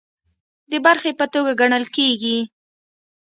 [0.71, 2.37] د برخې په توګه ګڼل کیږي